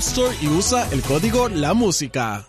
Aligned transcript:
Store 0.00 0.34
y 0.40 0.48
usa 0.48 0.88
el 0.92 1.02
código 1.02 1.50
La 1.50 1.74
Música. 1.74 2.46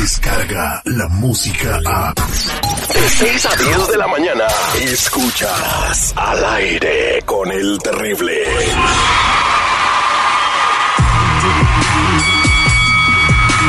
Descarga 0.00 0.80
la 0.86 1.08
música 1.08 1.78
a. 1.84 2.14
De 2.14 3.08
6 3.10 3.46
a 3.46 3.56
10 3.56 3.88
de 3.88 3.96
la 3.98 4.06
mañana. 4.06 4.46
Escuchas 4.80 6.14
al 6.16 6.44
aire 6.56 7.20
con 7.26 7.52
el 7.52 7.78
terrible. 7.80 8.32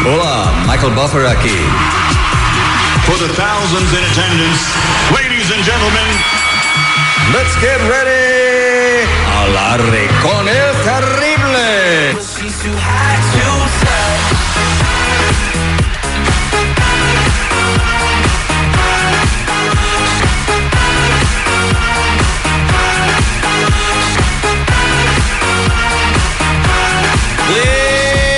Hola, 0.05 0.53
Michael 0.67 0.93
Buffer 0.93 1.25
aquí. 1.27 1.57
For 3.07 3.17
the 3.17 3.33
thousands 3.33 3.91
in 3.91 4.03
attendance, 4.05 4.73
ladies 5.11 5.51
and 5.51 5.63
gentlemen, 5.65 6.45
Let's 7.33 7.55
get 7.59 7.79
ready. 7.89 8.14
Al 9.45 9.57
aire 9.79 10.09
con 10.23 10.47
el 10.47 10.71
terrible. 10.83 12.17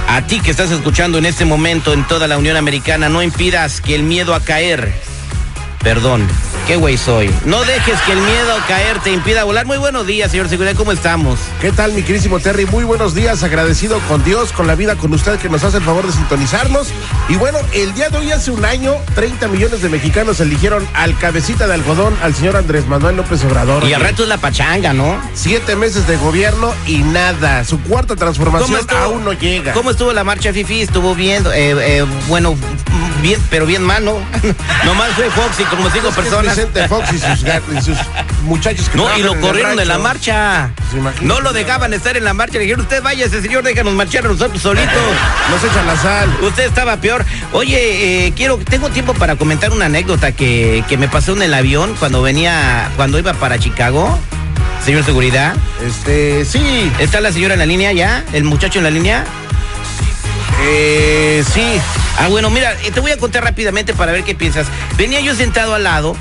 a 0.08 0.22
ti 0.28 0.40
que 0.40 0.52
estás 0.52 0.70
escuchando 0.70 1.18
en 1.18 1.26
este 1.26 1.46
momento 1.46 1.92
en 1.92 2.08
toda 2.08 2.28
la 2.28 2.38
Unión 2.38 2.56
Americana, 2.56 3.10
no 3.10 3.24
impidas 3.24 3.82
que 3.82 3.96
el 3.96 4.04
miedo 4.04 4.36
a 4.36 4.42
caer. 4.42 4.94
Perdón, 5.84 6.28
qué 6.68 6.76
güey 6.76 6.98
soy. 6.98 7.34
No 7.46 7.64
dejes 7.64 8.00
que 8.02 8.12
el 8.12 8.20
miedo 8.20 8.54
a 8.54 8.68
caer 8.68 9.00
te 9.00 9.14
impida 9.14 9.46
volar. 9.46 9.66
Muy 9.66 9.78
buenos 9.78 10.06
días, 10.06 10.30
señor 10.30 10.50
Seguridad, 10.50 10.76
¿cómo 10.76 10.92
estamos? 10.92 11.40
¿Qué 11.62 11.72
tal, 11.72 11.94
mi 11.94 12.04
querísimo 12.04 12.40
Terry? 12.40 12.66
Muy 12.66 12.84
buenos 12.84 13.16
días, 13.16 13.44
agradecido 13.44 14.00
con 14.10 14.22
Dios, 14.26 14.52
con 14.52 14.68
la 14.68 14.76
vida, 14.76 14.98
con 14.98 15.14
usted 15.14 15.40
que 15.40 15.48
nos 15.48 15.64
hace 15.64 15.78
el 15.78 15.84
favor 15.84 16.06
de 16.06 16.12
sintonizarnos. 16.12 16.90
Y 17.30 17.38
bueno, 17.38 17.60
el 17.72 17.94
día 17.94 18.10
de 18.10 18.18
hoy, 18.18 18.32
hace 18.32 18.52
un 18.52 18.66
año, 18.66 18.96
30 19.16 19.48
millones 19.48 19.82
de 19.82 19.88
mexicanos 19.88 20.42
eligieron 20.42 20.86
al 20.94 21.18
cabecita 21.18 21.66
de 21.66 21.76
algodón, 21.76 22.14
al 22.22 22.36
señor 22.36 22.58
Andrés 22.58 22.86
Manuel 22.86 23.16
López 23.16 23.42
Obrador. 23.46 23.86
Y 23.86 23.94
al 23.94 24.02
rato 24.02 24.24
es 24.24 24.30
la 24.30 24.38
pachanga, 24.38 24.92
¿no? 24.92 25.18
Siete 25.34 25.78
meses 25.78 26.08
de 26.08 26.18
gobierno 26.18 26.74
y 26.88 26.98
nada. 26.98 27.64
Su 27.64 27.80
cuarta 27.80 28.18
transformación 28.18 28.82
aún 29.02 29.24
no 29.24 29.32
llega. 29.32 29.72
¿Cómo 29.72 29.92
estuvo 29.92 30.12
la 30.12 30.26
marcha 30.26 30.52
Fifi? 30.52 30.82
Estuvo 30.82 31.16
bien, 31.16 31.46
eh, 31.54 31.74
eh, 31.80 32.06
bueno, 32.28 32.56
bien, 33.22 33.42
pero 33.50 33.66
bien 33.66 33.84
mal, 33.84 34.04
¿no? 34.04 34.18
Nomás 34.86 35.12
fue 35.12 35.30
Fox 35.30 35.60
y 35.60 35.69
como 35.70 35.90
cinco 35.90 36.10
personas. 36.12 36.56
Vicente 36.56 36.88
Fox 36.88 37.14
y 37.14 37.20
sus, 37.20 37.44
ga- 37.46 37.62
y 37.78 37.82
sus 37.82 37.98
muchachos 38.44 38.90
que 38.90 38.98
No, 38.98 39.18
y 39.18 39.24
lo 39.24 39.40
corrieron 39.40 39.76
de 39.76 39.86
la 39.86 39.98
marcha. 39.98 40.72
Pues. 40.92 41.22
No 41.22 41.40
lo 41.42 41.54
dejaban 41.54 41.94
estar 41.94 42.18
en 42.18 42.24
la 42.24 42.34
marcha. 42.34 42.54
Le 42.58 42.62
dijeron, 42.62 42.82
usted 42.82 43.02
vaya, 43.04 43.26
ese 43.26 43.42
señor, 43.42 43.64
déjanos 43.64 43.94
marchar 43.94 44.26
a 44.26 44.30
nosotros 44.30 44.62
solitos. 44.62 44.94
Nos 45.52 45.64
echan 45.64 45.86
la 45.88 45.96
sal. 45.98 46.30
Usted 46.42 46.64
estaba 46.66 46.98
peor. 46.98 47.26
Oye, 47.54 48.28
eh, 48.28 48.34
quiero, 48.36 48.58
tengo 48.58 48.90
tiempo 48.90 49.14
para 49.14 49.36
comentar 49.36 49.72
una 49.72 49.86
anécdota 49.86 50.32
que, 50.32 50.84
que 50.88 50.98
me 50.98 51.08
pasó 51.08 51.34
en 51.34 51.42
el 51.44 51.54
avión 51.54 51.96
cuando 52.00 52.22
venía, 52.22 52.90
cuando 52.96 53.20
iba 53.20 53.34
para 53.34 53.60
Chicago. 53.60 54.18
Señor 54.86 55.04
seguridad, 55.04 55.56
Este, 55.86 56.46
sí. 56.46 56.90
¿está 57.00 57.20
la 57.20 57.34
señora 57.34 57.54
en 57.56 57.60
la 57.60 57.66
línea 57.66 57.92
ya? 57.92 58.24
¿El 58.32 58.46
muchacho 58.46 58.80
en 58.80 58.86
la 58.86 58.90
línea? 58.90 59.26
Eh, 60.62 61.44
sí. 61.54 61.80
Ah, 62.18 62.28
bueno, 62.28 62.50
mira, 62.50 62.74
eh, 62.84 62.92
te 62.92 63.00
voy 63.00 63.12
a 63.12 63.18
contar 63.18 63.44
rápidamente 63.44 63.94
para 63.94 64.12
ver 64.12 64.24
qué 64.24 64.36
piensas. 64.36 64.68
Venía 64.98 65.20
yo 65.22 65.36
sentado 65.36 65.74
al 65.74 65.84
lado 65.84 66.16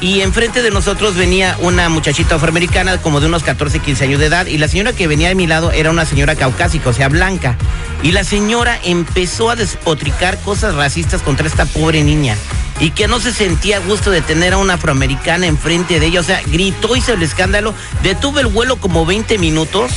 y 0.00 0.20
enfrente 0.20 0.62
de 0.62 0.70
nosotros 0.70 1.14
venía 1.14 1.56
una 1.60 1.88
muchachita 1.88 2.34
afroamericana 2.34 2.98
como 2.98 3.20
de 3.20 3.26
unos 3.26 3.42
14, 3.42 3.78
15 3.78 4.04
años 4.04 4.20
de 4.20 4.26
edad 4.26 4.46
y 4.46 4.58
la 4.58 4.68
señora 4.68 4.92
que 4.92 5.06
venía 5.06 5.28
de 5.28 5.34
mi 5.34 5.46
lado 5.46 5.70
era 5.70 5.90
una 5.90 6.04
señora 6.04 6.34
caucásica, 6.34 6.90
o 6.90 6.92
sea, 6.92 7.08
blanca. 7.08 7.56
Y 8.02 8.12
la 8.12 8.24
señora 8.24 8.78
empezó 8.84 9.48
a 9.48 9.56
despotricar 9.56 10.38
cosas 10.40 10.74
racistas 10.74 11.22
contra 11.22 11.46
esta 11.46 11.64
pobre 11.64 12.02
niña 12.02 12.36
y 12.80 12.90
que 12.90 13.08
no 13.08 13.20
se 13.20 13.32
sentía 13.32 13.78
gusto 13.78 14.10
de 14.10 14.20
tener 14.20 14.52
a 14.52 14.58
una 14.58 14.74
afroamericana 14.74 15.46
enfrente 15.46 16.00
de 16.00 16.06
ella, 16.06 16.20
o 16.20 16.24
sea, 16.24 16.42
gritó, 16.46 16.96
hizo 16.96 17.12
el 17.12 17.22
escándalo, 17.22 17.74
detuvo 18.02 18.40
el 18.40 18.48
vuelo 18.48 18.76
como 18.76 19.06
20 19.06 19.38
minutos 19.38 19.92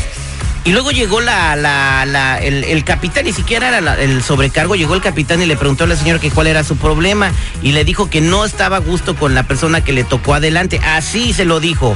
y 0.68 0.74
luego 0.74 0.92
llegó 0.92 1.22
la, 1.22 2.40
el, 2.44 2.84
capitán, 2.84 3.24
ni 3.24 3.32
siquiera 3.32 3.70
era 3.70 3.94
el 4.02 4.22
sobrecargo, 4.22 4.76
llegó 4.76 4.96
el 4.96 5.02
capitán 5.02 5.42
y 5.42 5.46
le 5.46 5.56
preguntó 5.56 5.86
a 5.86 5.88
la 5.88 5.96
señora 5.96 6.20
que 6.20 6.30
cuál 6.30 6.48
era 6.48 6.66
su 6.66 6.76
problema 6.76 7.32
y 7.62 7.72
le 7.72 7.86
dijo 7.86 8.10
que 8.10 8.20
no 8.20 8.44
estaba 8.44 8.76
a 8.76 8.80
gusto 8.82 9.16
con 9.16 9.34
la 9.34 9.44
persona 9.44 9.82
que 9.82 9.94
le 9.94 10.04
tocó 10.04 10.34
adelante. 10.34 10.82
Así 10.84 11.32
se 11.32 11.46
lo 11.46 11.62
dijo. 11.62 11.96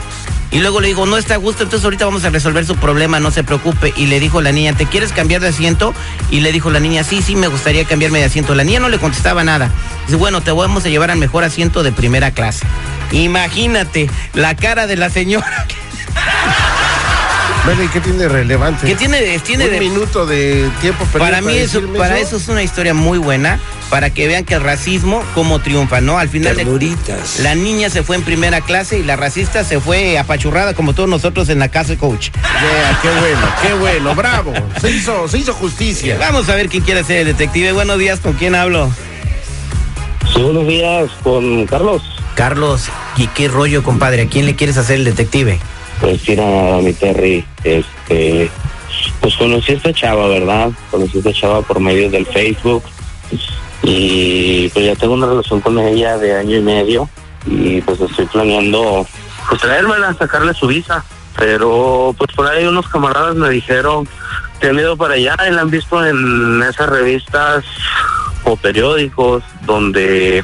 Y 0.52 0.60
luego 0.60 0.80
le 0.80 0.88
dijo, 0.88 1.06
no 1.06 1.18
está 1.18 1.34
a 1.34 1.38
gusto, 1.38 1.64
entonces 1.64 1.84
ahorita 1.84 2.06
vamos 2.06 2.24
a 2.24 2.30
resolver 2.30 2.66
su 2.66 2.78
problema, 2.78 3.20
no 3.20 3.30
se 3.30 3.44
preocupe. 3.44 3.94
Y 3.98 4.06
le 4.06 4.22
dijo 4.22 4.40
la 4.40 4.54
niña, 4.54 4.72
¿te 4.72 4.86
quieres 4.86 5.12
cambiar 5.12 5.42
de 5.42 5.50
asiento? 5.50 5.94
Y 6.30 6.40
le 6.40 6.54
dijo 6.54 6.72
la 6.72 6.80
niña, 6.80 7.04
sí, 7.04 7.22
sí, 7.22 7.36
me 7.36 7.48
gustaría 7.48 7.84
cambiarme 7.84 8.20
de 8.20 8.26
asiento. 8.26 8.56
La 8.56 8.64
niña 8.64 8.80
no 8.80 8.88
le 8.88 9.00
contestaba 9.00 9.44
nada. 9.44 9.70
Dice, 10.06 10.16
bueno, 10.16 10.40
te 10.40 10.52
vamos 10.54 10.86
a 10.86 10.90
llevar 10.90 11.12
al 11.12 11.18
mejor 11.18 11.44
asiento 11.44 11.84
de 11.84 11.92
primera 11.92 12.32
clase. 12.32 12.66
Imagínate 13.12 14.10
la 14.34 14.56
cara 14.56 14.88
de 14.88 14.96
la 14.96 15.10
señora. 15.10 15.68
Bueno, 17.64 17.84
¿y 17.84 17.88
qué 17.90 18.00
tiene 18.00 18.18
de 18.20 18.28
relevante? 18.30 18.88
que 18.88 18.96
tiene, 18.96 19.38
tiene 19.40 19.66
Un 19.66 19.72
de, 19.72 19.80
minuto 19.80 20.26
de 20.26 20.68
tiempo 20.82 21.06
perdido 21.06 21.20
Para 21.20 21.42
mí 21.42 21.56
eso, 21.56 21.80
para 21.96 22.18
eso 22.18 22.38
es 22.38 22.48
una 22.48 22.64
historia 22.64 22.96
muy 22.96 23.20
buena, 23.20 23.60
para 23.92 24.10
que 24.10 24.28
vean 24.28 24.46
que 24.46 24.56
el 24.56 24.62
racismo 24.62 25.24
como 25.36 25.60
triunfa, 25.60 26.02
¿no? 26.02 26.18
Al 26.18 26.28
final 26.28 26.56
de- 26.56 26.64
Ternuritas. 26.64 27.40
la 27.40 27.54
niña 27.54 27.92
se 27.92 28.02
fue 28.02 28.16
en 28.16 28.24
primera 28.24 28.62
clase 28.62 28.98
y 28.98 29.04
la 29.04 29.16
racista 29.16 29.64
se 29.64 29.80
fue 29.80 30.18
apachurrada 30.18 30.74
como 30.74 30.94
todos 30.94 31.08
nosotros 31.08 31.50
en 31.50 31.60
la 31.60 31.68
casa 31.68 31.90
de 31.90 31.98
coach. 31.98 32.30
Yeah, 32.32 33.00
qué 33.04 33.10
bueno, 33.20 33.48
qué 33.62 33.74
bueno, 33.74 34.16
bravo. 34.16 34.54
Se 34.82 34.90
hizo, 34.90 35.28
se 35.28 35.38
hizo 35.38 35.54
justicia. 35.54 36.18
Vamos 36.20 36.50
a 36.50 36.56
ver 36.56 36.68
quién 36.68 36.82
quiere 36.84 37.04
ser 37.04 37.18
el 37.20 37.28
detective. 37.28 37.74
Buenos 37.74 38.00
días, 38.00 38.20
¿con 38.22 38.34
quién 38.34 38.56
hablo? 38.56 38.90
Sí, 40.34 40.42
buenos 40.42 40.66
días 40.68 41.12
con 41.22 41.68
Carlos. 41.68 42.02
Carlos, 42.34 42.86
¿y 43.18 43.28
qué 43.28 43.50
rollo, 43.50 43.84
compadre? 43.84 44.24
¿A 44.24 44.28
quién 44.28 44.48
le 44.48 44.56
quieres 44.56 44.78
hacer 44.78 44.96
el 44.96 45.04
detective? 45.04 45.60
Pues 46.02 46.28
mira, 46.28 46.80
mi 46.82 46.94
Terry, 46.94 47.46
este, 47.64 48.50
pues 49.22 49.36
conocí 49.36 49.72
a 49.72 49.76
esta 49.76 49.94
chava, 49.94 50.28
¿verdad? 50.28 50.72
Conocí 50.90 51.18
a 51.18 51.20
esta 51.20 51.34
chava 51.34 51.62
por 51.62 51.80
medio 51.80 52.10
del 52.10 52.26
Facebook 52.26 52.84
y 53.84 54.70
pues 54.70 54.86
ya 54.86 54.96
tengo 54.96 55.14
una 55.14 55.28
relación 55.28 55.62
con 55.62 55.80
ella 55.80 56.18
de 56.18 56.36
año 56.36 56.58
y 56.58 56.62
medio 56.62 57.10
y 57.46 57.82
pues 57.82 58.00
estoy 58.02 58.26
planeando 58.26 59.06
pues 59.50 59.62
traérmela, 59.62 60.14
sacarle 60.14 60.54
su 60.54 60.68
visa. 60.68 61.04
Pero 61.38 62.14
pues 62.18 62.32
por 62.36 62.48
ahí 62.48 62.66
unos 62.66 62.88
camaradas 62.90 63.36
me 63.36 63.50
dijeron 63.50 64.08
que 64.60 64.68
han 64.68 64.80
ido 64.80 64.98
para 64.98 65.16
allá 65.16 65.36
y 65.48 65.52
la 65.52 65.62
han 65.62 65.70
visto 65.70 66.06
en 66.06 66.62
esas 66.64 66.90
revistas 66.90 67.64
o 68.44 68.56
periódicos 68.56 69.44
donde, 69.66 70.44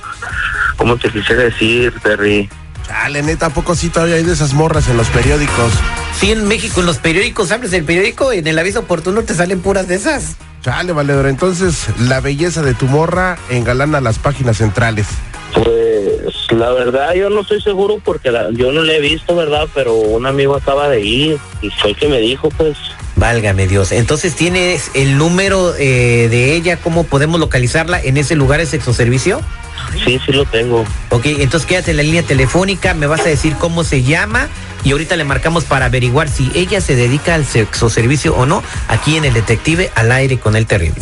¿cómo 0.78 0.98
te 0.98 1.10
quisiera 1.10 1.44
decir, 1.44 1.94
Terry? 2.02 2.50
Chale, 2.88 3.22
neta, 3.22 3.48
¿a 3.48 3.50
poco 3.50 3.76
sí 3.76 3.90
todavía 3.90 4.16
hay 4.16 4.24
de 4.24 4.34
esas 4.34 4.54
morras 4.54 4.88
en 4.90 4.98
los 4.98 5.08
periódicos? 5.10 5.72
Sí, 6.20 6.32
en 6.32 6.48
México, 6.48 6.80
en 6.80 6.86
los 6.86 6.98
periódicos, 6.98 7.52
abres 7.52 7.74
el 7.74 7.84
periódico 7.84 8.34
y 8.34 8.40
en 8.40 8.48
el 8.48 8.58
aviso 8.58 8.80
oportuno 8.80 9.24
te 9.24 9.34
salen 9.36 9.60
puras 9.60 9.88
de 9.88 9.96
esas. 9.96 10.36
Chale, 10.64 10.94
valedor. 10.94 11.28
Entonces, 11.28 11.88
la 12.00 12.22
belleza 12.22 12.62
de 12.62 12.74
tu 12.74 12.86
morra 12.88 13.38
engalana 13.50 14.02
las 14.02 14.20
páginas 14.20 14.58
centrales. 14.58 15.06
Pues 15.54 16.34
la 16.52 16.72
verdad 16.72 17.14
yo 17.14 17.30
no 17.30 17.42
estoy 17.42 17.62
seguro 17.62 18.00
porque 18.04 18.32
la- 18.32 18.50
yo 18.52 18.72
no 18.72 18.82
la 18.82 18.94
he 18.94 19.00
visto, 19.02 19.36
¿verdad? 19.36 19.68
Pero 19.74 19.94
un 19.94 20.26
amigo 20.26 20.56
acaba 20.56 20.90
de 20.90 21.02
ir 21.02 21.38
y 21.62 21.70
fue 21.70 21.92
el 21.92 21.96
que 21.98 22.08
me 22.08 22.20
dijo, 22.20 22.50
pues, 22.50 22.78
Válgame 23.16 23.66
Dios. 23.68 23.92
Entonces, 23.92 24.36
¿tienes 24.36 24.92
el 24.94 25.18
número 25.18 25.74
eh, 25.80 26.28
de 26.30 26.54
ella? 26.54 26.78
¿Cómo 26.78 27.04
podemos 27.04 27.40
localizarla 27.40 28.00
en 28.00 28.16
ese 28.18 28.36
lugar 28.36 28.60
de 28.60 28.68
sexoservicio? 28.68 29.42
Sí, 30.06 30.20
sí 30.26 30.32
lo 30.32 30.46
tengo. 30.46 30.86
Ok, 31.10 31.26
entonces 31.26 31.68
quédate 31.68 31.92
en 31.92 31.98
la 31.98 32.04
línea 32.04 32.24
telefónica, 32.24 32.94
me 32.94 33.08
vas 33.08 33.22
a 33.22 33.30
decir 33.30 33.56
cómo 33.56 33.84
se 33.84 34.04
llama 34.04 34.48
y 34.84 34.92
ahorita 34.92 35.16
le 35.16 35.24
marcamos 35.24 35.66
para 35.66 35.86
averiguar 35.86 36.30
si 36.30 36.52
ella 36.56 36.82
se 36.82 36.96
dedica 36.96 37.36
al 37.36 37.46
sexoservicio 37.46 38.36
o 38.36 38.46
no, 38.46 38.64
aquí 38.88 39.18
en 39.18 39.26
el 39.26 39.34
Detective 39.34 39.92
al 39.96 40.12
aire 40.12 40.40
con 40.40 40.56
el 40.56 40.66
terrible. 40.66 41.02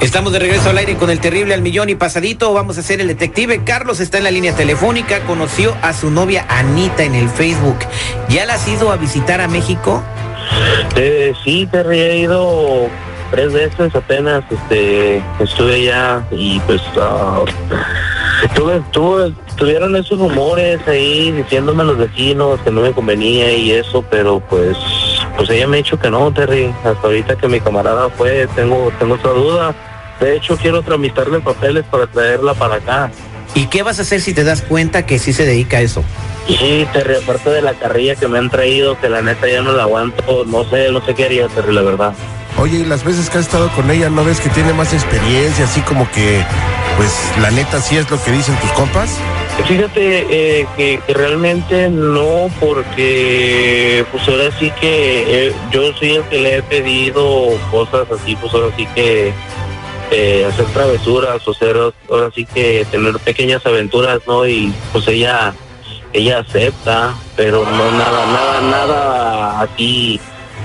Estamos 0.00 0.32
de 0.32 0.38
regreso 0.38 0.70
al 0.70 0.78
aire 0.78 0.96
con 0.96 1.10
el 1.10 1.20
terrible 1.20 1.54
al 1.54 1.62
millón 1.62 1.88
y 1.88 1.94
pasadito. 1.94 2.52
Vamos 2.52 2.76
a 2.76 2.80
hacer 2.80 3.00
el 3.00 3.08
detective. 3.08 3.64
Carlos 3.64 4.00
está 4.00 4.18
en 4.18 4.24
la 4.24 4.30
línea 4.30 4.54
telefónica. 4.54 5.20
Conoció 5.20 5.74
a 5.82 5.92
su 5.92 6.10
novia 6.10 6.46
Anita 6.48 7.02
en 7.02 7.14
el 7.14 7.28
Facebook. 7.28 7.78
¿Ya 8.28 8.44
la 8.44 8.54
has 8.54 8.68
ido 8.68 8.92
a 8.92 8.96
visitar 8.96 9.40
a 9.40 9.48
México? 9.48 10.02
Eh, 10.96 11.32
sí, 11.44 11.66
Terry, 11.70 12.00
he 12.00 12.18
ido 12.18 12.88
tres 13.30 13.52
veces 13.52 13.94
apenas, 13.94 14.44
este, 14.50 15.22
estuve 15.40 15.74
allá 15.74 16.24
y 16.30 16.60
pues 16.60 16.80
ah, 16.96 17.44
tuve, 18.54 18.80
tuve, 18.92 19.34
tuvieron 19.56 19.96
esos 19.96 20.18
rumores 20.18 20.80
ahí 20.86 21.32
diciéndome 21.32 21.84
los 21.84 21.98
vecinos 21.98 22.60
que 22.60 22.70
no 22.70 22.82
me 22.82 22.92
convenía 22.92 23.52
y 23.52 23.72
eso, 23.72 24.04
pero 24.08 24.40
pues, 24.40 24.76
pues 25.36 25.50
ella 25.50 25.66
me 25.66 25.76
ha 25.76 25.78
dicho 25.78 25.98
que 25.98 26.10
no, 26.10 26.32
Terry, 26.32 26.72
hasta 26.84 27.06
ahorita 27.06 27.36
que 27.36 27.48
mi 27.48 27.60
camarada 27.60 28.08
fue, 28.10 28.48
tengo, 28.54 28.90
tengo 28.98 29.14
otra 29.14 29.30
duda. 29.32 29.74
De 30.20 30.36
hecho, 30.36 30.56
quiero 30.56 30.82
tramitarle 30.82 31.40
papeles 31.40 31.84
para 31.84 32.06
traerla 32.06 32.54
para 32.54 32.76
acá. 32.76 33.10
¿Y 33.54 33.66
qué 33.66 33.82
vas 33.82 33.98
a 33.98 34.02
hacer 34.02 34.20
si 34.20 34.34
te 34.34 34.44
das 34.44 34.62
cuenta 34.62 35.06
que 35.06 35.18
sí 35.18 35.32
se 35.32 35.44
dedica 35.44 35.78
a 35.78 35.80
eso? 35.80 36.02
Sí, 36.46 36.86
Terry, 36.92 37.16
aparte 37.16 37.50
de 37.50 37.62
la 37.62 37.74
carrilla 37.74 38.14
que 38.14 38.28
me 38.28 38.38
han 38.38 38.50
traído, 38.50 38.98
que 39.00 39.08
la 39.08 39.20
neta 39.20 39.48
ya 39.48 39.62
no 39.62 39.72
la 39.72 39.82
aguanto, 39.84 40.44
no 40.46 40.64
sé, 40.64 40.90
no 40.90 41.04
sé 41.04 41.14
qué 41.14 41.24
haría, 41.24 41.48
Terry, 41.48 41.74
la 41.74 41.82
verdad. 41.82 42.14
Oye, 42.58 42.78
y 42.78 42.84
las 42.84 43.04
veces 43.04 43.28
que 43.28 43.38
has 43.38 43.44
estado 43.44 43.70
con 43.72 43.90
ella, 43.90 44.08
¿no 44.08 44.24
ves 44.24 44.40
que 44.40 44.48
tiene 44.48 44.72
más 44.72 44.94
experiencia? 44.94 45.66
Así 45.66 45.80
como 45.82 46.10
que, 46.12 46.42
pues, 46.96 47.10
la 47.42 47.50
neta 47.50 47.80
sí 47.80 47.98
es 47.98 48.10
lo 48.10 48.22
que 48.22 48.30
dicen 48.30 48.56
tus 48.60 48.70
compas. 48.72 49.10
Fíjate 49.64 50.60
eh, 50.60 50.66
que, 50.76 51.00
realmente 51.12 51.88
no, 51.88 52.50
porque 52.60 54.04
pues 54.12 54.28
ahora 54.28 54.50
sí 54.58 54.70
que 54.80 55.48
eh, 55.48 55.52
yo 55.72 55.92
soy 55.94 56.16
el 56.16 56.22
que 56.24 56.38
le 56.38 56.58
he 56.58 56.62
pedido 56.62 57.48
cosas 57.70 58.06
así, 58.10 58.36
pues 58.36 58.52
ahora 58.54 58.68
sí 58.76 58.86
que 58.94 59.32
eh, 60.12 60.46
hacer 60.48 60.66
travesuras 60.66 61.46
o 61.48 61.50
hacer 61.50 61.76
ahora 62.08 62.30
sí 62.34 62.44
que 62.44 62.86
tener 62.90 63.18
pequeñas 63.18 63.64
aventuras, 63.66 64.20
¿no? 64.26 64.46
Y 64.46 64.72
pues 64.92 65.08
ella 65.08 65.52
ella 66.12 66.38
acepta, 66.38 67.14
pero 67.36 67.64
no 67.64 67.90
nada, 67.92 68.26
nada, 68.26 68.60
nada 68.62 69.60
aquí, 69.60 70.20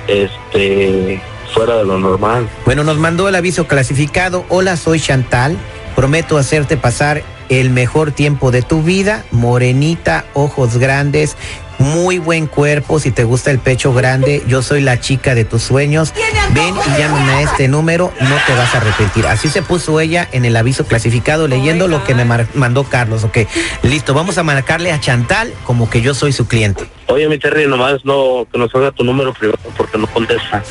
este, 0.07 1.21
fuera 1.53 1.77
de 1.77 1.85
lo 1.85 1.97
normal. 1.99 2.47
Bueno, 2.65 2.83
nos 2.83 2.97
mandó 2.97 3.27
el 3.27 3.35
aviso 3.35 3.67
clasificado. 3.67 4.45
Hola, 4.49 4.77
soy 4.77 4.99
Chantal. 4.99 5.57
Prometo 5.95 6.37
hacerte 6.37 6.77
pasar 6.77 7.23
el 7.49 7.69
mejor 7.69 8.11
tiempo 8.11 8.51
de 8.51 8.61
tu 8.61 8.81
vida. 8.83 9.23
Morenita, 9.31 10.25
ojos 10.33 10.77
grandes, 10.77 11.37
muy 11.81 12.19
buen 12.19 12.47
cuerpo. 12.47 12.99
Si 12.99 13.11
te 13.11 13.23
gusta 13.23 13.51
el 13.51 13.59
pecho 13.59 13.93
grande, 13.93 14.43
yo 14.47 14.61
soy 14.61 14.81
la 14.81 14.99
chica 14.99 15.35
de 15.35 15.45
tus 15.45 15.63
sueños. 15.63 16.13
Ven 16.53 16.75
y 16.75 16.99
llámame 16.99 17.31
a 17.31 17.41
este 17.41 17.67
número, 17.67 18.11
no 18.19 18.35
te 18.45 18.53
vas 18.53 18.73
a 18.73 18.77
arrepentir. 18.77 19.25
Así 19.27 19.49
se 19.49 19.61
puso 19.61 19.99
ella 19.99 20.27
en 20.31 20.45
el 20.45 20.55
aviso 20.55 20.85
clasificado 20.85 21.47
leyendo 21.47 21.87
lo 21.87 22.03
que 22.03 22.15
me 22.15 22.25
mandó 22.25 22.83
Carlos. 22.83 23.23
Ok, 23.23 23.39
listo, 23.83 24.13
vamos 24.13 24.37
a 24.37 24.43
marcarle 24.43 24.91
a 24.91 24.99
Chantal 24.99 25.53
como 25.63 25.89
que 25.89 26.01
yo 26.01 26.13
soy 26.13 26.33
su 26.33 26.47
cliente. 26.47 26.83
Oye, 27.07 27.27
mi 27.27 27.37
Terry, 27.37 27.67
nomás 27.67 28.05
no, 28.05 28.47
que 28.51 28.57
nos 28.57 28.73
haga 28.75 28.91
tu 28.91 29.03
número 29.03 29.33
privado 29.33 29.59
porque 29.75 29.97
no 29.97 30.07
contesta. 30.07 30.63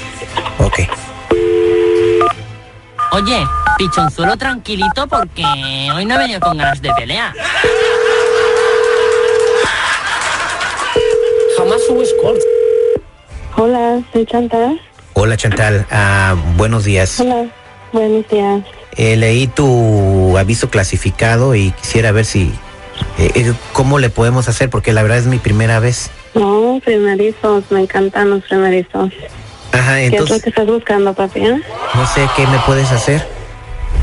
Ok. 0.59 0.81
Oye, 3.13 3.45
pichonzuelo 3.79 4.37
tranquilito 4.37 5.07
porque 5.09 5.45
hoy 5.95 6.05
no 6.05 6.15
he 6.15 6.19
venido 6.19 6.41
con 6.41 6.57
ganas 6.57 6.81
de 6.81 6.91
pelea. 6.95 7.33
Jamás 11.59 11.81
subes 11.87 12.15
cortes. 12.23 12.45
Hola, 13.57 14.01
soy 14.13 14.25
Chantal. 14.27 14.81
Hola 15.15 15.37
Chantal, 15.37 15.87
Ah, 15.91 16.37
buenos 16.57 16.85
días. 16.85 17.19
Hola, 17.21 17.47
buenos 17.93 18.27
días. 18.29 18.63
Eh, 18.97 19.17
leí 19.17 19.47
tu 19.49 20.37
aviso 20.39 20.71
clasificado 20.71 21.55
y 21.55 21.73
quisiera 21.73 22.13
ver 22.13 22.25
si 22.25 22.53
eh, 23.19 23.31
eh, 23.35 23.53
cómo 23.73 23.99
le 23.99 24.11
podemos 24.11 24.49
hacer 24.49 24.71
porque 24.71 24.93
la 24.93 25.03
verdad 25.03 25.19
es 25.19 25.27
mi 25.27 25.39
primera 25.39 25.81
vez. 25.81 26.11
No, 26.35 26.81
primerizos, 26.85 27.65
me 27.71 27.81
encantan 27.81 28.31
los 28.31 28.43
primerizos. 28.45 29.11
Ajá, 29.73 29.97
¿Qué 29.97 30.07
es 30.07 30.11
lo 30.13 30.19
entonces 30.19 30.43
que 30.43 30.49
estás 30.51 30.67
buscando, 30.67 31.15
papi? 31.15 31.41
eh? 31.41 31.61
no 31.95 32.07
sé 32.07 32.27
qué 32.37 32.47
me 32.47 32.59
puedes 32.61 32.91
hacer. 32.91 33.27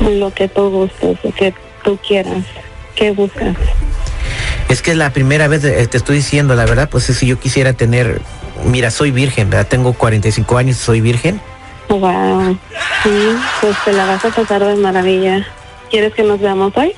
Lo 0.02 0.34
que 0.34 0.48
tú 0.48 0.70
gustes, 0.70 1.18
lo 1.24 1.32
que 1.32 1.54
tú 1.84 1.98
quieras. 2.06 2.44
¿Qué 2.96 3.12
buscas? 3.12 3.56
Es 4.70 4.82
que 4.82 4.92
es 4.92 4.98
la 4.98 5.12
primera 5.12 5.48
vez, 5.48 5.64
eh, 5.64 5.88
te 5.88 5.98
estoy 5.98 6.18
diciendo 6.18 6.56
la 6.56 6.66
verdad, 6.66 6.90
pues 6.90 7.06
si 7.06 7.26
yo 7.28 7.40
quisiera 7.40 7.74
tener, 7.74 8.22
mira, 8.66 8.92
soy 8.92 9.12
virgen, 9.12 9.50
¿verdad? 9.50 9.68
Tengo 9.68 9.94
45 9.94 10.58
años, 10.58 10.78
soy 10.78 11.02
virgen. 11.02 11.40
Wow. 11.90 12.58
Sí, 13.04 13.36
pues 13.62 13.76
te 13.86 13.94
la 13.94 14.06
vas 14.06 14.24
a 14.26 14.30
pasar 14.30 14.64
de 14.64 14.76
maravilla. 14.76 15.48
¿Quieres 15.90 16.14
que 16.14 16.24
nos 16.24 16.40
veamos 16.40 16.74
hoy? 16.76 16.94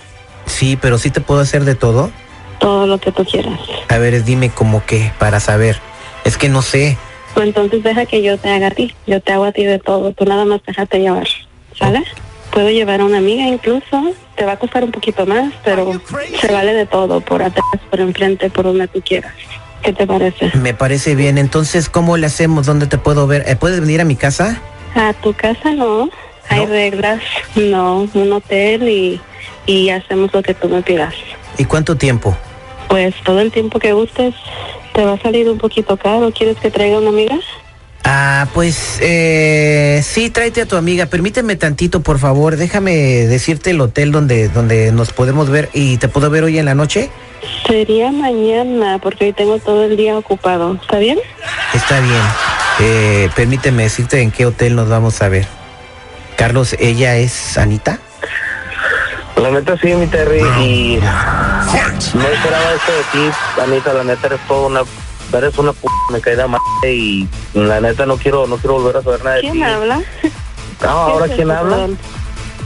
Sí, 0.47 0.77
pero 0.81 0.97
sí 0.97 1.11
te 1.11 1.21
puedo 1.21 1.41
hacer 1.41 1.63
de 1.63 1.75
todo. 1.75 2.09
Todo 2.59 2.87
lo 2.87 2.97
que 2.97 3.11
tú 3.11 3.23
quieras. 3.23 3.59
A 3.87 3.97
ver, 3.99 4.23
dime 4.23 4.49
como 4.49 4.83
que 4.85 5.11
para 5.19 5.39
saber. 5.39 5.79
Es 6.23 6.37
que 6.37 6.49
no 6.49 6.61
sé. 6.63 6.97
Pues 7.39 7.47
entonces 7.47 7.81
deja 7.83 8.05
que 8.05 8.21
yo 8.21 8.37
te 8.37 8.49
haga 8.49 8.67
a 8.67 8.71
ti. 8.71 8.93
Yo 9.07 9.21
te 9.21 9.31
hago 9.31 9.45
a 9.45 9.53
ti 9.53 9.63
de 9.63 9.79
todo. 9.79 10.11
Tú 10.11 10.25
nada 10.25 10.43
más 10.43 10.59
déjate 10.67 10.99
llevar. 10.99 11.25
¿Sale? 11.73 12.03
Puedo 12.51 12.69
llevar 12.69 12.99
a 12.99 13.05
una 13.05 13.19
amiga 13.19 13.47
incluso. 13.47 14.11
Te 14.35 14.43
va 14.43 14.51
a 14.51 14.59
costar 14.59 14.83
un 14.83 14.91
poquito 14.91 15.25
más, 15.25 15.53
pero 15.63 16.01
se 16.41 16.51
vale 16.51 16.73
de 16.73 16.85
todo. 16.85 17.21
Por 17.21 17.41
atrás, 17.41 17.63
por 17.89 18.01
enfrente, 18.01 18.49
por 18.49 18.65
donde 18.65 18.89
tú 18.89 19.01
quieras. 19.01 19.31
¿Qué 19.81 19.93
te 19.93 20.05
parece? 20.05 20.51
Me 20.57 20.73
parece 20.73 21.15
bien. 21.15 21.37
Entonces, 21.37 21.87
¿cómo 21.87 22.17
le 22.17 22.25
hacemos? 22.25 22.65
¿Dónde 22.65 22.87
te 22.87 22.97
puedo 22.97 23.25
ver? 23.25 23.45
Eh, 23.47 23.55
¿Puedes 23.55 23.79
venir 23.79 24.01
a 24.01 24.03
mi 24.03 24.17
casa? 24.17 24.61
A 24.93 25.13
tu 25.13 25.31
casa 25.31 25.71
no. 25.71 26.09
Hay 26.49 26.65
reglas. 26.65 27.21
No, 27.55 28.09
un 28.13 28.33
hotel 28.33 28.89
y, 28.89 29.21
y 29.65 29.91
hacemos 29.91 30.33
lo 30.33 30.43
que 30.43 30.55
tú 30.55 30.67
me 30.67 30.81
pidas. 30.81 31.13
¿Y 31.57 31.63
cuánto 31.63 31.95
tiempo? 31.95 32.35
Pues 32.89 33.15
todo 33.23 33.39
el 33.39 33.49
tiempo 33.49 33.79
que 33.79 33.93
gustes. 33.93 34.35
¿Te 34.99 35.05
va 35.05 35.13
a 35.13 35.21
salir 35.21 35.47
un 35.49 35.57
poquito 35.57 35.95
caro? 35.95 36.29
¿Quieres 36.33 36.57
que 36.57 36.69
traiga 36.69 36.97
una 36.97 37.07
amiga? 37.07 37.39
Ah, 38.03 38.49
pues 38.53 38.99
eh, 39.01 40.01
sí, 40.03 40.29
tráete 40.29 40.63
a 40.63 40.65
tu 40.65 40.75
amiga. 40.75 41.05
Permíteme 41.05 41.55
tantito, 41.55 42.01
por 42.01 42.19
favor. 42.19 42.57
Déjame 42.57 42.91
decirte 42.91 43.69
el 43.69 43.79
hotel 43.79 44.11
donde, 44.11 44.49
donde 44.49 44.91
nos 44.91 45.13
podemos 45.13 45.49
ver 45.49 45.69
y 45.71 45.95
te 45.99 46.09
puedo 46.09 46.29
ver 46.29 46.43
hoy 46.43 46.59
en 46.59 46.65
la 46.65 46.75
noche. 46.75 47.09
Sería 47.65 48.11
mañana, 48.11 48.99
porque 49.01 49.27
hoy 49.27 49.31
tengo 49.31 49.57
todo 49.59 49.85
el 49.85 49.95
día 49.95 50.17
ocupado. 50.17 50.73
¿Está 50.73 50.99
bien? 50.99 51.17
Está 51.73 52.01
bien. 52.01 52.21
Eh, 52.81 53.29
permíteme 53.37 53.83
decirte 53.83 54.19
en 54.19 54.31
qué 54.31 54.47
hotel 54.47 54.75
nos 54.75 54.89
vamos 54.89 55.21
a 55.21 55.29
ver. 55.29 55.47
Carlos, 56.35 56.75
¿ella 56.77 57.15
es 57.15 57.57
Anita? 57.57 57.99
La 59.41 59.49
neta 59.49 59.77
sí, 59.77 59.93
mi 59.93 60.07
Terry, 60.07 60.41
y 60.61 60.99
no 62.13 62.27
esperaba 62.27 62.73
esto 62.73 62.91
de 62.91 63.03
ti, 63.11 63.31
Anita, 63.61 63.93
la 63.93 64.03
neta 64.03 64.27
eres 64.27 64.39
toda 64.47 64.67
una 64.67 64.81
eres 65.31 65.57
una 65.59 65.73
p 65.73 65.87
me 66.11 66.19
cae 66.21 66.35
de 66.35 66.47
madre 66.47 66.93
y 66.93 67.27
la 67.53 67.79
neta 67.79 68.05
no 68.07 68.17
quiero, 68.17 68.47
no 68.47 68.57
quiero 68.57 68.75
volver 68.79 68.97
a 68.97 69.01
saber 69.03 69.23
nada 69.23 69.35
de 69.35 69.41
ti. 69.43 69.49
¿Quién 69.51 69.63
habla? 69.63 70.01
No, 70.81 70.89
ahora 70.89 71.25
¿Qué 71.25 71.31
es 71.31 71.35
quién 71.37 71.51
habla, 71.51 71.87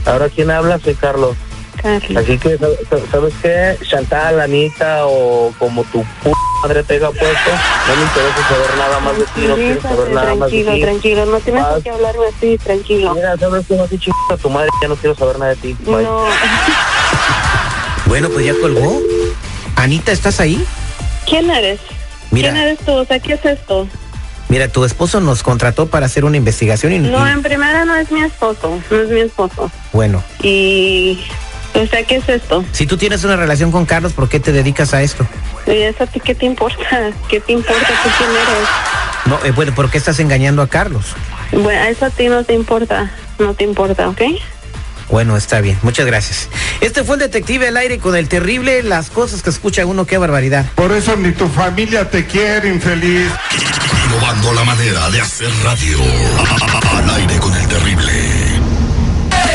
ahora 0.06 0.28
quién 0.30 0.50
habla 0.50 0.78
soy 0.78 0.94
Carlos. 0.94 1.36
Carlos. 1.82 2.16
Así 2.24 2.38
que, 2.38 2.56
¿sabes- 2.56 2.78
¿sabes 3.10 3.34
qué? 3.42 3.76
Chantal, 3.86 4.40
Anita 4.40 5.06
o 5.06 5.52
como 5.58 5.84
tu 5.84 6.02
p 6.22 6.32
madre 6.62 6.82
pega 6.84 7.08
puesto, 7.08 7.50
no 7.88 7.96
me 7.96 8.02
interesa 8.02 8.48
saber 8.48 8.76
nada 8.78 9.00
más 9.00 9.18
de 9.18 9.24
ti, 9.26 9.40
no 9.46 9.54
quiero 9.56 9.82
saber 9.82 9.96
Tranquilo, 9.96 10.14
nada 10.14 10.34
más 10.36 10.50
de 10.50 10.56
tranquilo, 10.64 10.72
ti. 10.72 10.80
tranquilo, 10.80 11.26
no 11.26 11.40
tienes 11.40 11.64
por 11.66 11.82
qué 11.82 11.90
hablarme 11.90 12.24
así, 12.34 12.58
tranquilo. 12.58 13.14
Mira, 13.14 13.36
¿sabes 13.36 13.66
qué? 13.68 13.78
Así 13.80 13.98
chingada 13.98 14.36
tu 14.40 14.48
madre, 14.48 14.70
ya 14.80 14.88
no 14.88 14.96
quiero 14.96 15.14
saber 15.14 15.38
nada 15.38 15.50
de 15.50 15.56
ti. 15.56 15.76
No, 15.84 15.92
Bueno, 18.06 18.28
pues 18.30 18.46
ya 18.46 18.54
colgó. 18.60 19.00
Anita, 19.76 20.12
¿estás 20.12 20.40
ahí? 20.40 20.64
¿quién 21.26 21.50
eres? 21.50 21.80
Mira. 22.30 22.50
¿Quién 22.50 22.62
eres 22.62 22.78
tú? 22.80 22.92
O 22.92 23.04
sea, 23.04 23.18
¿qué 23.18 23.34
es 23.34 23.44
esto? 23.44 23.88
Mira, 24.48 24.68
tu 24.68 24.84
esposo 24.84 25.20
nos 25.20 25.42
contrató 25.42 25.86
para 25.86 26.06
hacer 26.06 26.24
una 26.24 26.36
investigación 26.36 26.92
y, 26.92 26.98
No, 26.98 27.26
en 27.26 27.42
primera 27.42 27.84
no 27.86 27.94
es 27.96 28.10
mi 28.12 28.22
esposo, 28.22 28.78
no 28.90 29.00
es 29.00 29.08
mi 29.08 29.20
esposo. 29.20 29.70
bueno, 29.92 30.22
Y, 30.42 31.18
o 31.74 31.86
sea, 31.86 32.02
¿qué 32.04 32.16
es 32.16 32.28
esto? 32.28 32.62
si 32.72 32.86
tú 32.86 32.96
tienes 32.98 33.24
una 33.24 33.36
relación 33.36 33.72
con 33.72 33.86
Carlos, 33.86 34.12
¿por 34.12 34.28
qué 34.28 34.38
te 34.38 34.52
dedicas 34.52 34.92
a 34.92 35.02
esto? 35.02 35.26
¿Y 35.66 35.70
eso 35.72 36.04
a 36.04 36.06
ti 36.06 36.20
qué 36.20 36.34
te 36.34 36.44
importa? 36.44 37.10
¿Qué 37.28 37.40
te 37.40 37.52
importa? 37.52 37.86
¿Tú 38.02 38.08
quién 38.18 38.30
eres? 38.30 38.68
No, 39.24 39.38
eh, 39.46 39.50
bueno, 39.52 39.74
¿por 39.74 39.90
qué 39.90 39.96
estás 39.96 40.18
engañando 40.20 40.60
a 40.60 40.68
Carlos? 40.68 41.06
Bueno, 41.52 41.82
eso 41.84 42.04
a 42.04 42.10
ti 42.10 42.28
no 42.28 42.44
te 42.44 42.52
importa, 42.52 43.10
no 43.38 43.54
te 43.54 43.64
importa, 43.64 44.08
¿ok? 44.10 44.20
Bueno, 45.10 45.36
está 45.36 45.60
bien, 45.60 45.78
muchas 45.82 46.06
gracias. 46.06 46.48
Este 46.80 47.04
fue 47.04 47.16
el 47.16 47.20
detective 47.20 47.68
al 47.68 47.76
aire 47.76 47.98
con 47.98 48.16
el 48.16 48.28
terrible, 48.28 48.82
las 48.82 49.10
cosas 49.10 49.42
que 49.42 49.50
escucha 49.50 49.84
uno, 49.86 50.06
qué 50.06 50.18
barbaridad. 50.18 50.66
Por 50.74 50.92
eso 50.92 51.16
ni 51.16 51.32
tu 51.32 51.48
familia 51.48 52.08
te 52.08 52.26
quiere, 52.26 52.68
infeliz. 52.68 53.30
Innovando 54.06 54.52
la 54.54 54.64
manera 54.64 55.10
de 55.10 55.20
hacer 55.20 55.50
radio. 55.62 55.98
Al 56.96 57.10
aire 57.10 57.36
con 57.38 57.54
el 57.54 57.68
terrible. 57.68 58.12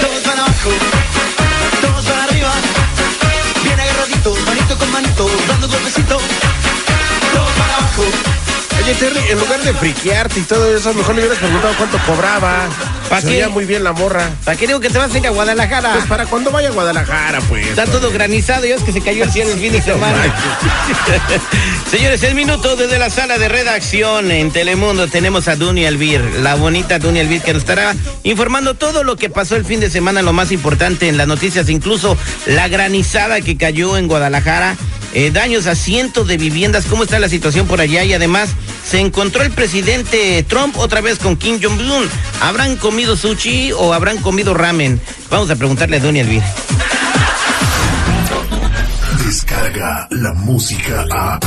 Todos 0.01 0.21
para 0.23 0.41
abajo, 0.41 0.69
todos 1.81 2.05
para 2.05 2.23
arriba. 2.23 2.51
Bien 3.63 3.79
agarraditos, 3.79 4.39
manito 4.45 4.77
con 4.77 4.91
manito, 4.91 5.29
dando 5.47 5.67
golpecitos. 5.67 6.21
Todos 7.33 7.51
para 7.57 7.75
abajo. 7.75 8.03
Oye, 8.83 8.93
Terry, 8.95 9.19
en 9.29 9.39
lugar 9.39 9.61
de 9.61 9.73
friquearte 9.73 10.39
y 10.39 10.43
todo 10.43 10.75
eso, 10.75 10.93
mejor 10.93 11.15
le 11.15 11.21
hubieras 11.21 11.39
preguntado 11.39 11.73
cuánto 11.77 11.97
cobraba. 12.05 12.67
¿Pa' 13.09 13.21
Se 13.21 13.27
qué? 13.27 13.47
muy 13.47 13.65
bien 13.65 13.83
la 13.83 13.91
morra. 13.93 14.29
¿Para 14.45 14.55
qué 14.57 14.67
digo 14.67 14.79
que 14.79 14.89
te 14.89 14.97
vas 14.97 15.13
a 15.13 15.17
ir 15.17 15.25
a 15.25 15.31
Guadalajara? 15.31 15.93
Pues 15.93 16.05
para 16.05 16.25
cuando 16.27 16.51
vaya 16.51 16.69
a 16.69 16.71
Guadalajara, 16.71 17.41
pues. 17.41 17.67
Está 17.67 17.85
todo 17.85 18.11
granizado 18.11 18.65
y 18.67 18.71
es 18.71 18.83
que 18.83 18.91
se 18.91 19.01
cayó 19.01 19.23
el 19.23 19.31
cielo 19.31 19.51
el 19.51 19.59
fin 19.59 19.71
de 19.71 19.81
semana. 19.81 20.17
Señores, 21.91 22.21
el 22.23 22.35
minuto 22.35 22.75
desde 22.75 22.99
la 22.99 23.09
sala 23.09 23.37
de 23.39 23.49
redacción 23.49 24.29
en 24.31 24.51
Telemundo 24.51 25.07
tenemos 25.07 25.47
a 25.47 25.55
Duny 25.55 25.85
Elvir, 25.85 26.21
la 26.41 26.53
bonita 26.55 26.99
Duny 26.99 27.19
Elvir 27.19 27.41
que 27.41 27.53
nos 27.53 27.63
estará 27.63 27.95
informando 28.23 28.75
todo 28.75 29.03
lo 29.03 29.15
que 29.15 29.29
pasó 29.29 29.55
el 29.55 29.65
fin 29.65 29.79
de 29.79 29.89
semana, 29.89 30.21
lo 30.21 30.31
más 30.33 30.51
importante 30.51 31.07
en 31.09 31.17
las 31.17 31.27
noticias, 31.27 31.67
incluso 31.69 32.15
la 32.45 32.67
granizada 32.67 33.41
que 33.41 33.57
cayó 33.57 33.97
en 33.97 34.07
Guadalajara, 34.07 34.75
eh, 35.13 35.31
daños 35.31 35.67
a 35.67 35.75
cientos 35.75 36.27
de 36.27 36.37
viviendas, 36.37 36.85
cómo 36.85 37.03
está 37.03 37.19
la 37.19 37.29
situación 37.29 37.67
por 37.67 37.81
allá 37.81 38.03
y 38.03 38.13
además 38.13 38.49
se 38.87 38.99
encontró 38.99 39.43
el 39.43 39.51
presidente 39.51 40.43
Trump 40.43 40.77
otra 40.77 41.01
vez 41.01 41.19
con 41.19 41.35
Kim 41.35 41.59
Jong-un. 41.61 42.07
¿Habrán 42.41 42.75
comido 42.77 43.15
sushi 43.15 43.71
o 43.71 43.93
habrán 43.93 44.17
comido 44.17 44.53
ramen? 44.53 44.99
Vamos 45.29 45.49
a 45.49 45.55
preguntarle 45.55 45.97
a 45.97 45.99
Duny 45.99 46.19
Elvir. 46.19 46.43
Descarga 49.25 50.07
la 50.11 50.33
música 50.33 51.05
a. 51.11 51.39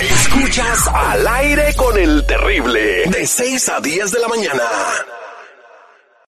Escuchas 0.00 0.86
al 0.92 1.26
aire 1.26 1.74
con 1.74 1.98
el 1.98 2.24
terrible. 2.26 3.04
De 3.06 3.26
6 3.26 3.68
a 3.70 3.80
10 3.80 4.10
de 4.12 4.20
la 4.20 4.28
mañana. 4.28 4.62